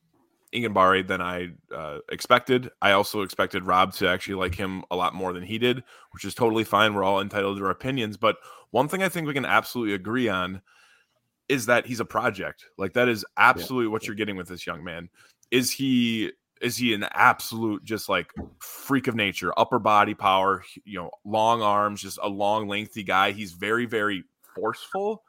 [0.54, 2.70] Enagbare than I uh, expected.
[2.80, 6.24] I also expected Rob to actually like him a lot more than he did, which
[6.24, 6.94] is totally fine.
[6.94, 8.16] We're all entitled to our opinions.
[8.16, 8.36] But
[8.70, 10.62] one thing I think we can absolutely agree on
[11.48, 12.66] is that he's a project.
[12.78, 13.92] Like that is absolutely yeah.
[13.92, 15.08] what you're getting with this young man.
[15.50, 20.98] Is he is he an absolute just like freak of nature, upper body power, you
[20.98, 23.32] know, long arms, just a long, lengthy guy.
[23.32, 25.22] He's very, very forceful,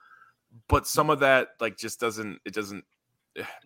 [0.70, 2.86] but some of that like just doesn't it doesn't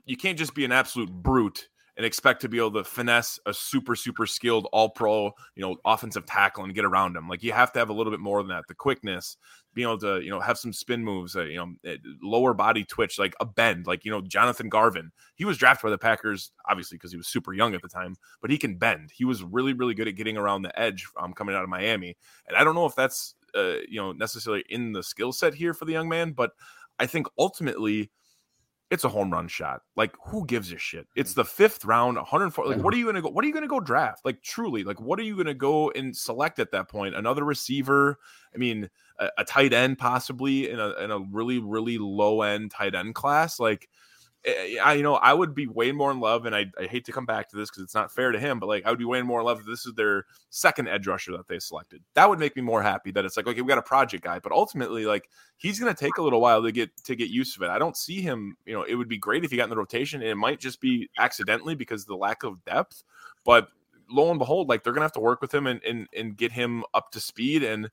[0.06, 3.54] you can't just be an absolute brute and expect to be able to finesse a
[3.54, 7.28] super super skilled all pro you know offensive tackle and get around him.
[7.28, 8.64] Like you have to have a little bit more than that.
[8.70, 9.36] The quickness
[9.74, 12.86] being able to you know have some spin moves uh, you know eh, lower body
[12.86, 15.12] twitch like a bend like you know jonathan garvin.
[15.36, 18.16] He was drafted by the packers obviously because he was super young at the time
[18.42, 19.12] but he can bend.
[19.14, 22.16] He was really really good at getting around the edge um, coming out of miami.
[22.48, 25.74] And i don't know if that's uh, you know necessarily in the skill set here
[25.74, 26.52] for the young man but
[26.98, 28.10] i think ultimately
[28.92, 29.82] it's a home run shot.
[29.96, 31.08] Like, who gives a shit?
[31.16, 31.36] It's mm.
[31.36, 32.66] the fifth round, 104.
[32.66, 33.30] Like, what are you gonna go?
[33.30, 34.26] What are you gonna go draft?
[34.26, 37.16] Like, truly, like, what are you gonna go and select at that point?
[37.16, 38.18] Another receiver?
[38.54, 42.72] I mean, a, a tight end possibly in a in a really really low end
[42.72, 43.60] tight end class.
[43.60, 43.90] Like,
[44.46, 47.04] Eh, I, you know, I would be way more in love, and I, I hate
[47.06, 49.00] to come back to this because it's not fair to him, but like I would
[49.00, 52.02] be way more in love if this is their second edge rusher that they selected.
[52.14, 54.40] That would make me more happy that it's like, okay, we got a project guy,
[54.40, 57.58] but ultimately, like he's going to take a little while to get to get used
[57.58, 57.70] to it.
[57.70, 58.56] I don't see him.
[58.66, 60.60] You know, it would be great if he got in the rotation, and it might
[60.60, 63.04] just be accidentally because the lack of depth.
[63.46, 63.68] But
[64.10, 66.38] lo and behold, like they're going to have to work with him and and and
[66.38, 67.90] get him up to speed and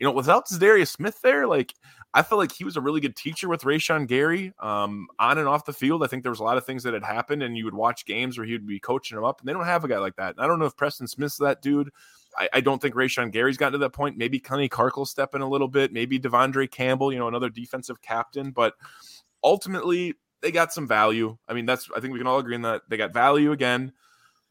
[0.00, 1.74] you know, without Darius Smith there, like
[2.12, 5.46] I felt like he was a really good teacher with Rashan Gary um, on and
[5.46, 6.02] off the field.
[6.02, 8.04] I think there was a lot of things that had happened, and you would watch
[8.04, 10.16] games where he would be coaching them up, and they don't have a guy like
[10.16, 10.34] that.
[10.34, 11.90] And I don't know if Preston Smith's that dude.
[12.36, 14.16] I, I don't think Rashan Gary's gotten to that point.
[14.16, 15.92] Maybe Kenny Clark step in a little bit.
[15.92, 18.50] Maybe De'Vondre Campbell, you know, another defensive captain.
[18.50, 18.74] But
[19.44, 21.36] ultimately, they got some value.
[21.48, 22.82] I mean, that's I think we can all agree on that.
[22.88, 23.92] They got value again.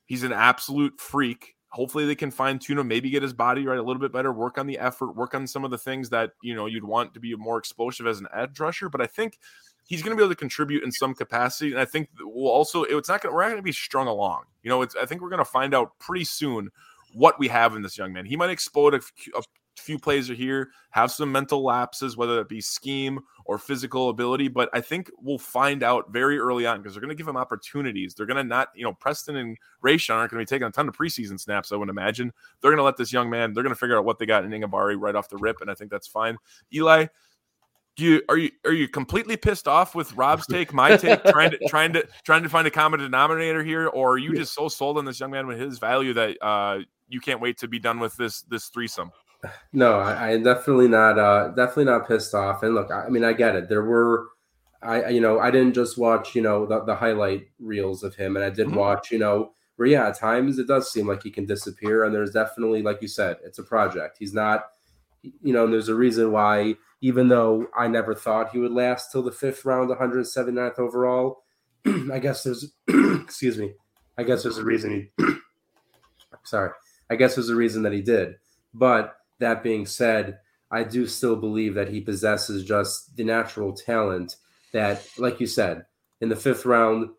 [0.05, 3.77] He's an absolute freak hopefully they can fine tune him, maybe get his body right
[3.77, 6.32] a little bit better, work on the effort, work on some of the things that
[6.41, 8.89] you know you'd want to be more explosive as an edge rusher.
[8.89, 9.39] But I think
[9.86, 12.84] he's going to be able to contribute in some capacity, and I think we'll also
[12.84, 14.43] it's not going we're not going to be strung along.
[14.63, 16.69] You know, it's I think we're going to find out pretty soon
[17.13, 18.25] what we have in this young man.
[18.25, 19.01] He might explode a,
[19.36, 19.43] a
[19.79, 24.47] few plays are here, have some mental lapses, whether it be scheme or physical ability.
[24.47, 27.37] But I think we'll find out very early on because they're going to give him
[27.37, 28.13] opportunities.
[28.13, 30.71] They're going to not, you know, Preston and Rashan aren't going to be taking a
[30.71, 32.31] ton of preseason snaps, I wouldn't imagine.
[32.61, 34.45] They're going to let this young man, they're going to figure out what they got
[34.45, 35.61] in Enagbare right off the rip.
[35.61, 36.37] And I think that's fine.
[36.73, 37.07] Eli,
[37.99, 41.51] do you are you are you completely pissed off with Rob's take, my take, trying
[41.51, 44.69] to trying to trying to find a common denominator here, or are you just so
[44.69, 47.77] sold on this young man with his value that uh, you can't wait to be
[47.77, 49.11] done with this this threesome?
[49.71, 51.17] No, I, I definitely not.
[51.17, 52.63] Uh, definitely not pissed off.
[52.63, 53.69] And look, I, I mean, I get it.
[53.69, 54.28] There were,
[54.82, 58.36] I you know, I didn't just watch you know the, the highlight reels of him,
[58.36, 58.78] and I did mm-hmm.
[58.78, 62.13] watch you know where yeah, at times it does seem like he can disappear, and
[62.13, 64.17] there's definitely like you said, it's a project.
[64.19, 64.65] He's not,
[65.21, 66.75] you know, and there's a reason why.
[67.02, 71.43] Even though I never thought he would last till the fifth round, 179th overall,
[72.12, 73.71] I guess there's, excuse me,
[74.17, 75.25] I guess there's a reason he.
[76.43, 76.71] sorry,
[77.10, 78.36] I guess there's a reason that he did,
[78.73, 80.39] but that being said,
[80.71, 84.36] I do still believe that he possesses just the natural talent
[84.73, 85.86] that, like you said,
[86.21, 87.10] in the fifth round,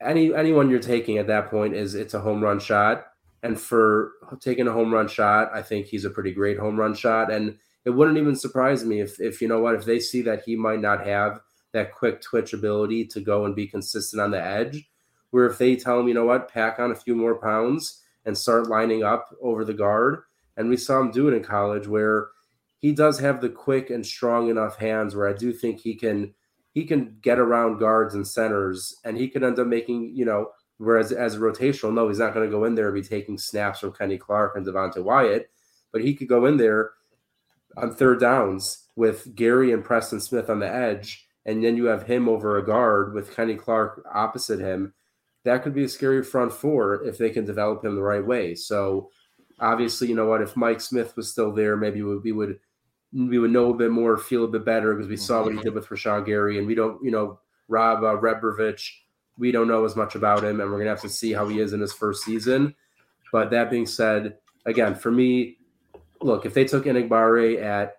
[0.00, 3.06] any anyone you're taking at that point is it's a home run shot.
[3.42, 6.94] And for taking a home run shot, I think he's a pretty great home run
[6.94, 7.30] shot.
[7.30, 10.42] And it wouldn't even surprise me if if you know what, if they see that
[10.44, 11.40] he might not have
[11.72, 14.88] that quick twitch ability to go and be consistent on the edge,
[15.30, 18.36] where if they tell him, you know what, pack on a few more pounds and
[18.36, 20.22] start lining up over the guard,
[20.58, 22.28] and we saw him do it in college where
[22.80, 26.34] he does have the quick and strong enough hands where I do think he can
[26.74, 30.50] he can get around guards and centers and he could end up making, you know,
[30.76, 33.38] whereas as a rotational, no, he's not going to go in there and be taking
[33.38, 35.50] snaps from Kenny Clark and Devonte Wyatt,
[35.92, 36.90] but he could go in there
[37.76, 42.02] on third downs with Gary and Preston Smith on the edge, and then you have
[42.02, 44.92] him over a guard with Kenny Clark opposite him.
[45.44, 48.54] That could be a scary front four if they can develop him the right way.
[48.54, 49.10] So
[49.60, 50.42] obviously, you know what?
[50.42, 52.58] If Mike Smith was still there, maybe we would
[53.12, 55.60] we would know a bit more, feel a bit better because we saw what he
[55.60, 58.90] did with Rashan Gary, and we don't, you know, Rob uh, Rebrovich,
[59.38, 61.60] we don't know as much about him, and we're gonna have to see how he
[61.60, 62.74] is in his first season.
[63.32, 65.58] But that being said, again, for me,
[66.20, 67.96] look, if they took Enagbare at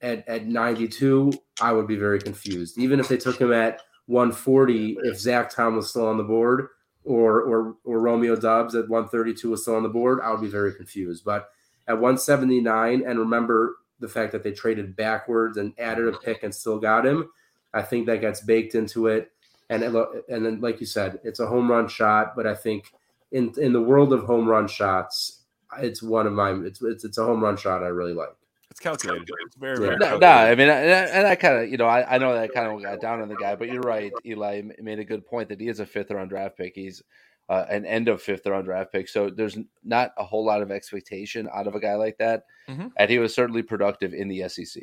[0.00, 2.78] at at 92, I would be very confused.
[2.78, 6.68] Even if they took him at 140, if Zach Tom was still on the board,
[7.04, 10.48] or or or Romeo Doubs at 132 was still on the board, I would be
[10.48, 11.24] very confused.
[11.24, 11.50] But
[11.88, 16.54] at 179, and remember the fact that they traded backwards and added a pick and
[16.54, 17.30] still got him,
[17.74, 19.30] I think that gets baked into it.
[19.70, 22.36] And and then, like you said, it's a home run shot.
[22.36, 22.92] But I think
[23.30, 25.42] in in the world of home run shots,
[25.78, 28.36] it's one of my it's it's, it's a home run shot I really like.
[28.82, 29.28] It's calculated.
[29.46, 32.18] It's very, very no, no, I mean, and I, kind of, you know, I, I
[32.18, 34.10] know that I kind of got down on the guy, but you're right.
[34.26, 36.72] Eli made a good point that he is a fifth round draft pick.
[36.74, 37.00] He's
[37.48, 40.72] uh, an end of fifth round draft pick, so there's not a whole lot of
[40.72, 42.44] expectation out of a guy like that.
[42.68, 42.88] Mm-hmm.
[42.96, 44.82] And he was certainly productive in the SEC.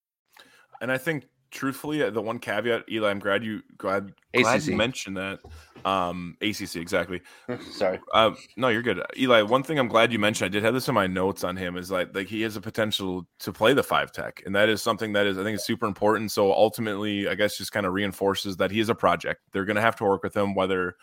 [0.81, 4.75] And I think, truthfully, uh, the one caveat, Eli, I'm glad you glad, glad you
[4.75, 5.39] mentioned that.
[5.85, 7.21] Um, ACC, exactly.
[7.71, 7.99] Sorry.
[8.13, 9.41] Uh, no, you're good, Eli.
[9.41, 11.77] One thing I'm glad you mentioned, I did have this in my notes on him,
[11.77, 14.81] is like like he has a potential to play the five tech, and that is
[14.81, 16.31] something that is I think is super important.
[16.31, 19.41] So ultimately, I guess just kind of reinforces that he is a project.
[19.51, 20.95] They're going to have to work with him, whether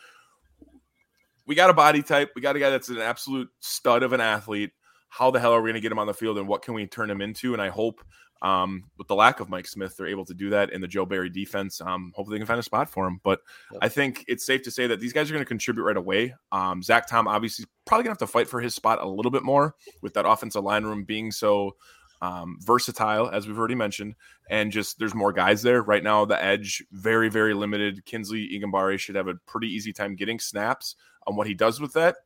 [1.47, 4.21] we got a body type, we got a guy that's an absolute stud of an
[4.21, 4.71] athlete.
[5.09, 6.75] How the hell are we going to get him on the field, and what can
[6.75, 7.55] we turn him into?
[7.55, 8.05] And I hope
[8.43, 11.05] um, with the lack of Mike Smith, they're able to do that in the Joe
[11.05, 11.81] Barry defense.
[11.81, 13.21] Um, hopefully, they can find a spot for him.
[13.25, 13.41] But
[13.73, 13.79] Yep.
[13.83, 16.35] I think it's safe to say that these guys are going to contribute right away.
[16.53, 19.31] Um, Zach Tom obviously probably going to have to fight for his spot a little
[19.31, 21.77] bit more with that offensive line room being so
[22.21, 24.15] um, versatile, as we've already mentioned,
[24.51, 26.25] and just there's more guys there right now.
[26.25, 28.05] The edge very very limited.
[28.05, 30.97] Kingsley Enagbare should have a pretty easy time getting snaps.
[31.27, 32.17] On what he does with that,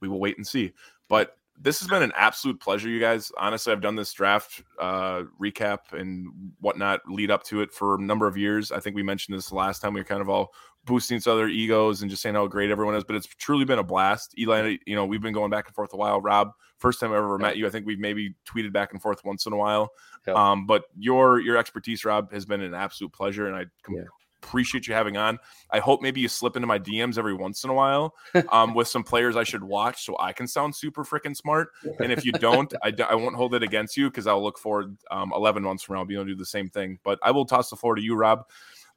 [0.00, 0.72] we will wait and see.
[1.08, 3.30] But this has been an absolute pleasure, you guys.
[3.38, 6.28] Honestly, I've done this draft uh, recap and
[6.60, 8.72] whatnot lead up to it for a number of years.
[8.72, 9.94] I think we mentioned this last time.
[9.94, 10.52] We were kind of all
[10.84, 13.04] boosting each other egos and just saying how great everyone is.
[13.04, 14.34] But it's truly been a blast.
[14.38, 16.20] Eli, you know, we've been going back and forth a while.
[16.20, 17.66] Rob, first time I ever met you.
[17.66, 19.90] I think we've maybe tweeted back and forth once in a while.
[20.34, 24.02] Um, but your your expertise, Rob, has been an absolute pleasure, and I com- Yeah.
[24.42, 25.38] Appreciate you having on.
[25.70, 28.14] I hope maybe you slip into my DMs every once in a while
[28.50, 31.70] um, with some players I should watch so I can sound super freaking smart.
[32.00, 34.58] And if you don't, I, d- I won't hold it against you because I'll look
[34.58, 36.98] forward um, 11 months from now, I'll be able to do the same thing.
[37.04, 38.46] But I will toss the floor to you, Rob.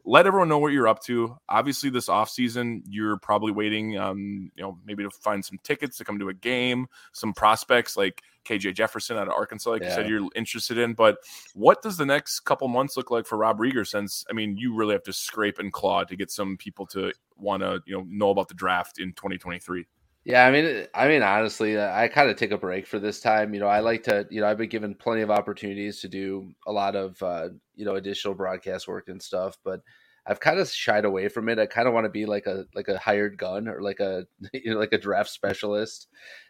[0.07, 1.37] Let everyone know what you're up to.
[1.49, 6.05] Obviously, this offseason, you're probably waiting, um, you know, maybe to find some tickets to
[6.05, 10.07] come to a game, some prospects like KJ Jefferson out of Arkansas, like you said,
[10.07, 10.93] you're interested in.
[10.93, 11.17] But
[11.53, 13.85] what does the next couple months look like for Rob Rieger?
[13.85, 17.11] Since I mean, you really have to scrape and claw to get some people to
[17.37, 19.85] want to, you know, know about the draft in 2023.
[20.25, 23.19] Yeah, I mean, I mean, honestly, uh, I kind of take a break for this
[23.19, 23.53] time.
[23.53, 26.51] You know, I like to, you know, I've been given plenty of opportunities to do
[26.65, 29.81] a lot of, uh, you know, additional broadcast work and stuff, but
[30.25, 31.59] I've kind of shied away from it.
[31.59, 34.25] I kind of want to be like a like a hired gun or like a
[34.53, 36.07] you know like a draft specialist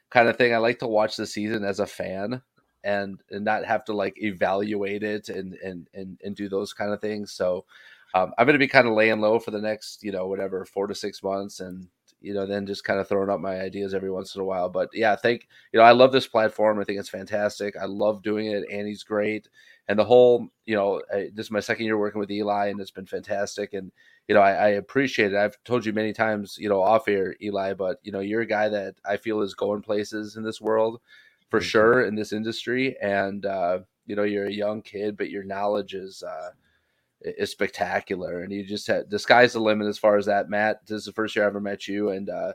[0.09, 0.53] kind of thing.
[0.53, 2.41] I like to watch the season as a fan
[2.85, 6.93] and and not have to like evaluate it and and and, and do those kind
[6.93, 7.33] of things.
[7.33, 7.65] So
[8.13, 10.63] um, I'm going to be kind of laying low for the next you know whatever
[10.63, 11.87] four to six months and
[12.25, 14.67] you know, then just kind of throwing up my ideas every once in a while.
[14.67, 16.79] But yeah, I think, you know, I love this platform.
[16.79, 17.75] I think it's fantastic.
[17.77, 18.65] I love doing it.
[18.71, 19.47] Annie's great.
[19.87, 22.81] And the whole, you know, I, this is my second year working with Eli and
[22.81, 23.73] it's been fantastic.
[23.73, 23.91] And,
[24.27, 25.37] you know, I, I appreciate it.
[25.37, 28.47] I've told you many times, you know, off air, Eli, but, you know, you're a
[28.47, 30.99] guy that I feel is going places in this world
[31.51, 32.97] for sure in this industry.
[32.99, 36.49] And, uh, you know, you're a young kid, but your knowledge is, uh,
[37.25, 40.49] is spectacular, and you just had the sky's the limit as far as that.
[40.49, 42.53] Matt, this is the first year I ever met you, and uh,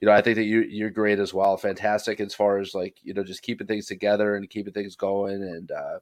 [0.00, 1.56] you know I think that you you're great as well.
[1.56, 5.42] Fantastic as far as like you know just keeping things together and keeping things going,
[5.42, 5.98] and uh,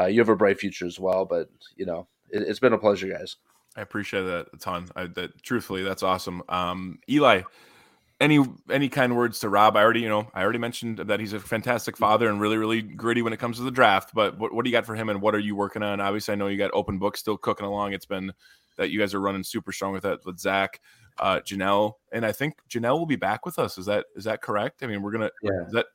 [0.00, 1.24] uh, you have a bright future as well.
[1.24, 3.36] But you know it, it's been a pleasure, guys.
[3.76, 4.88] I appreciate that a ton.
[4.94, 6.42] I, that truthfully, that's awesome.
[6.48, 7.42] Um, Eli,
[8.22, 8.38] any
[8.70, 9.76] any kind words to Rob?
[9.76, 12.80] I already, you know, I already mentioned that he's a fantastic father and really, really
[12.80, 14.14] gritty when it comes to the draft.
[14.14, 16.00] But what, what do you got for him, and what are you working on?
[16.00, 17.92] Obviously, I know you got open book still cooking along.
[17.92, 18.32] It's been
[18.78, 20.80] that you guys are running super strong with that with Zach,
[21.18, 23.76] uh, Janelle, and I think Janelle will be back with us.
[23.76, 24.82] Is that is that correct?
[24.82, 25.30] I mean, we're gonna.
[25.42, 25.66] Yeah.
[25.66, 25.86] Is that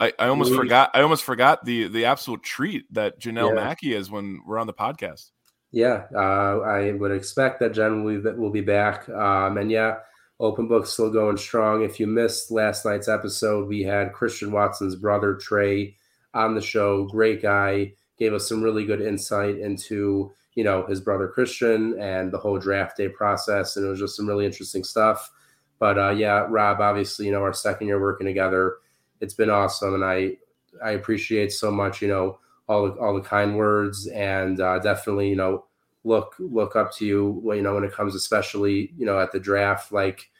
[0.00, 0.90] I, I almost We- forgot.
[0.94, 3.62] I almost forgot the the absolute treat that Janelle Yeah.
[3.62, 5.30] Mackey is when we're on the podcast.
[5.72, 9.08] Yeah, uh, I would expect that Jen will be, will be back.
[9.10, 9.96] Um, and yeah,
[10.38, 11.82] Open Book still going strong.
[11.82, 15.96] If you missed last night's episode, we had Christian Watson's brother Trey
[16.34, 17.04] on the show.
[17.06, 22.32] Great guy, gave us some really good insight into you know his brother Christian and
[22.32, 25.30] the whole draft day process, and it was just some really interesting stuff.
[25.78, 28.76] But uh, yeah, Rob, obviously, you know, our second year working together,
[29.20, 30.36] it's been awesome, and I
[30.84, 35.28] I appreciate so much, you know, all the all the kind words, and uh, definitely,
[35.28, 35.65] you know,
[36.06, 39.40] look look up to you, you know, when it comes, especially, you know, at the
[39.40, 40.30] draft, like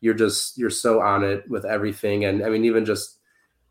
[0.00, 3.16] you're just you're so on it with everything, and I mean, even just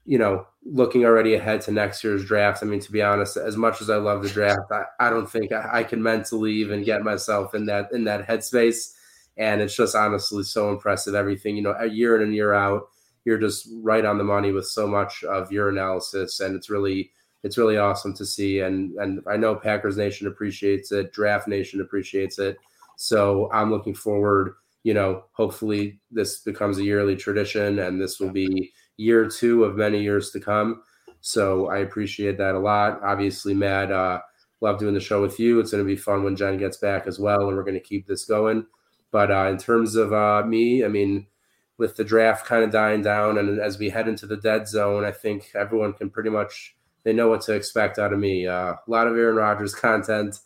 [0.05, 2.61] you know, looking already ahead to next year's draft.
[2.61, 5.29] I mean, to be honest, as much as I love the draft, I, I don't
[5.29, 8.93] think I, I can mentally even get myself in that in that headspace.
[9.37, 11.15] And it's just honestly so impressive.
[11.15, 12.87] Everything, you know, a year in and year out,
[13.25, 16.39] you're just right on the money with so much of your analysis.
[16.39, 17.11] And it's really
[17.45, 18.59] it's really awesome to see.
[18.61, 22.57] And and I know Packers Nation appreciates it, Draft Nation appreciates it.
[22.97, 24.55] So I'm looking forward.
[24.83, 29.75] You know, hopefully this becomes a yearly tradition, and this will be year two of
[29.75, 30.81] many years to come.
[31.21, 32.99] So I appreciate that a lot.
[33.03, 34.21] Obviously, Matt, uh,
[34.61, 35.59] love doing the show with you.
[35.59, 37.79] It's going to be fun when Jen gets back as well, and we're going to
[37.79, 38.65] keep this going.
[39.11, 41.27] But uh, in terms of uh, me, I mean,
[41.77, 45.03] with the draft kind of dying down, and as we head into the dead zone,
[45.03, 46.75] I think everyone can pretty much
[47.05, 48.47] they know what to expect out of me.
[48.47, 50.39] Uh, a lot of Aaron Rodgers content.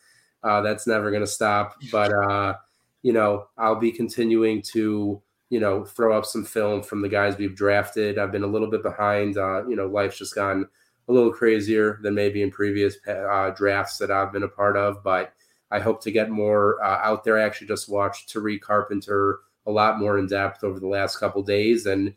[0.43, 1.76] Uh, that's never going to stop.
[1.91, 2.53] But uh,
[3.01, 7.38] you know, I'll be continuing to you know throw up some film from the guys
[7.38, 8.20] we've drafted.
[8.20, 9.38] I've been a little bit behind.
[9.38, 10.68] Uh, you know, life's just gone
[11.07, 15.03] a little crazier than maybe in previous uh, drafts that I've been a part of.
[15.03, 15.34] But
[15.72, 17.39] I hope to get more uh, out there.
[17.39, 21.43] I actually just watched Tariq Carpenter a lot more in depth over the last couple
[21.43, 22.14] days and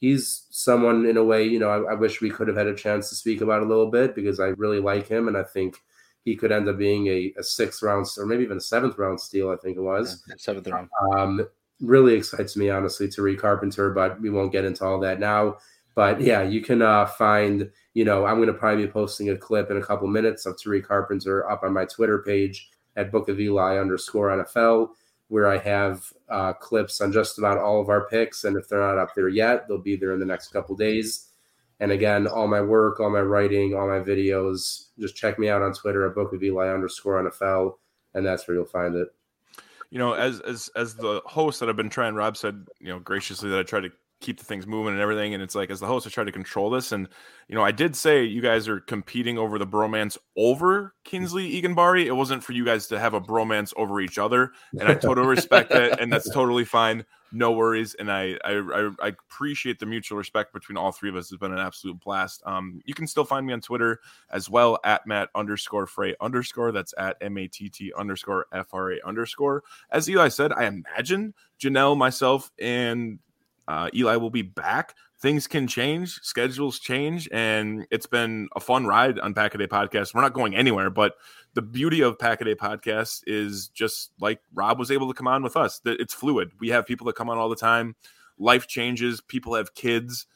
[0.00, 2.74] he's someone in a way, you know, I, I, wish we could have had a
[2.74, 5.76] chance to speak about a little bit because I really like him and I think
[6.24, 9.20] he could end up being a, a sixth round or maybe even a seventh round
[9.20, 9.50] steal.
[9.50, 10.88] I think it was yeah, seventh round.
[11.16, 11.46] Um,
[11.80, 15.56] really excites me honestly Tariq Carpenter, but we won't get into all that now.
[15.94, 19.36] But yeah, you can uh, find, you know, I'm going to probably be posting a
[19.36, 23.28] clip in a couple minutes of Tariq Carpenter up on my Twitter page at Book
[23.28, 24.90] of Eli underscore NFL
[25.28, 28.44] where I have uh, clips on just about all of our picks.
[28.44, 31.30] And if they're not up there yet, they'll be there in the next couple days.
[31.80, 35.62] And again, all my work, all my writing, all my videos, just check me out
[35.62, 37.74] on Twitter at Book of Eli underscore NFL,
[38.14, 39.08] and that's where you'll find it.
[39.90, 43.00] You know, as as as the host that I've been trying, Rob said, you know,
[43.00, 43.90] graciously that I try to
[44.24, 45.34] keep the things moving and everything.
[45.34, 46.92] And it's like, as the host, I try to control this.
[46.92, 47.08] And,
[47.46, 52.06] you know, I did say you guys are competing over the bromance over Kingsley Enagbare.
[52.06, 54.52] It wasn't for you guys to have a bromance over each other.
[54.80, 56.00] And I totally respect that.
[56.00, 57.04] And that's totally fine.
[57.32, 57.94] No worries.
[57.94, 61.32] And I, I, I, appreciate the mutual respect between all three of us.
[61.32, 62.40] It's been an absolute blast.
[62.46, 63.98] Um, you can still find me on Twitter
[64.30, 66.70] as well at Matt underscore Frey underscore.
[66.70, 69.64] That's at M A T T underscore F R A underscore.
[69.90, 73.18] As Eli said, I imagine Janelle, myself, and
[73.68, 74.94] uh, Eli will be back.
[75.20, 79.66] Things can change, schedules change, and it's been a fun ride on Pack a Day
[79.66, 80.14] Podcast.
[80.14, 81.14] We're not going anywhere, but
[81.54, 85.28] the beauty of Pack a Day Podcast is just like Rob was able to come
[85.28, 85.80] on with us.
[85.86, 86.50] It's fluid.
[86.60, 87.96] We have people that come on all the time.
[88.38, 89.20] Life changes.
[89.20, 90.26] People have kids.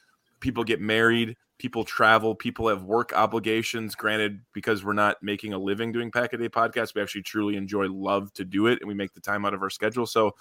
[0.41, 1.37] People get married.
[1.59, 2.35] People travel.
[2.35, 3.95] People have work obligations.
[3.95, 7.57] Granted, because we're not making a living doing Pack a Day Podcast, we actually truly
[7.57, 10.07] enjoy, love to do it, and we make the time out of our schedule.
[10.07, 10.37] So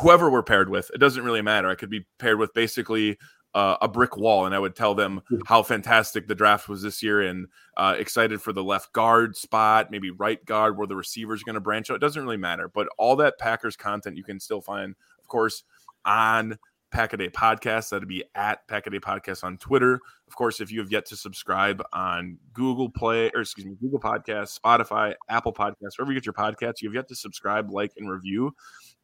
[0.00, 1.68] whoever we're paired with, it doesn't really matter.
[1.68, 3.18] I could be paired with basically
[3.54, 7.02] uh, a brick wall, and I would tell them how fantastic the draft was this
[7.02, 11.40] year, and uh, excited for the left guard spot, maybe right guard where the receivers
[11.40, 11.94] is going to branch out.
[11.94, 15.64] It doesn't really matter, but all that Packers content you can still find, of course,
[16.04, 16.58] on
[16.94, 17.90] Packaday Podcast.
[17.90, 20.00] That'd be at Packaday Podcast on Twitter.
[20.28, 24.00] Of course, if you have yet to subscribe on Google Play or excuse me, Google
[24.00, 27.92] Podcasts, Spotify, Apple Podcasts, wherever you get your podcasts, you have yet to subscribe, like,
[27.96, 28.54] and review.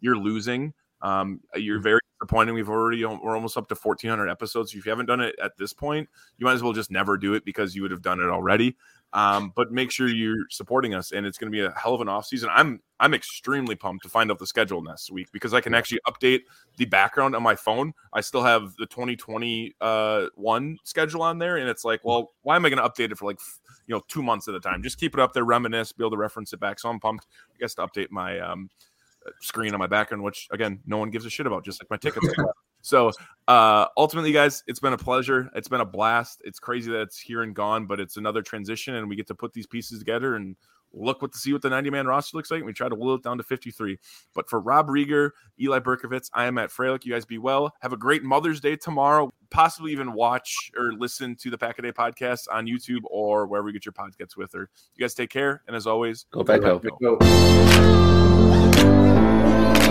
[0.03, 0.75] You're losing.
[1.01, 1.83] Um, you're mm-hmm.
[1.83, 2.55] very disappointing.
[2.55, 4.75] We've already we're almost up to 1,400 episodes.
[4.75, 7.35] If you haven't done it at this point, you might as well just never do
[7.35, 8.77] it because you would have done it already.
[9.15, 12.01] Um, but make sure you're supporting us, and it's going to be a hell of
[12.01, 12.49] an off season.
[12.51, 16.01] I'm I'm extremely pumped to find out the schedule next week because I can actually
[16.09, 16.43] update
[16.79, 17.93] the background on my phone.
[18.13, 22.57] I still have the 2021 uh, one schedule on there, and it's like, well, why
[22.57, 23.39] am I going to update it for like
[23.87, 24.83] you know two months at a time?
[24.83, 26.79] Just keep it up there, reminisce, be able to reference it back.
[26.79, 27.27] So I'm pumped.
[27.55, 28.71] I guess to update my um,
[29.41, 31.97] screen on my background, which again, no one gives a shit about, just like my
[31.97, 32.27] tickets.
[32.83, 33.11] so
[33.49, 35.51] uh ultimately, guys, it's been a pleasure.
[35.55, 36.43] It's been a blast.
[36.45, 39.35] It's crazy that it's here and gone, but it's another transition, and we get to
[39.35, 40.57] put these pieces together and
[40.95, 42.59] look what to see what the 90 man roster looks like.
[42.59, 43.99] And we try to whittle it down to 53.
[44.35, 47.05] But for Rob Rieger, Eli Berkovitz, I am at Freilich.
[47.05, 47.73] You guys be well.
[47.81, 49.31] Have a great Mother's Day tomorrow.
[49.51, 53.69] Possibly even watch or listen to the Pack a Day podcast on YouTube or wherever
[53.69, 54.71] you get your podcasts with her.
[54.95, 55.63] You guys take care.
[55.67, 56.79] And as always, go back go.
[56.79, 58.19] go.
[59.43, 59.82] Thank you.